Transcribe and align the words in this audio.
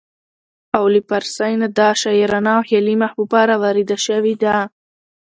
او 0.77 0.83
له 0.93 0.99
پارسۍ 1.09 1.53
نه 1.61 1.67
دا 1.79 1.89
شاعرانه 2.01 2.51
او 2.57 2.61
خيالي 2.67 2.95
محبوبه 3.03 3.39
راوارده 3.49 3.97
شوې 4.05 4.33
ده 4.43 4.55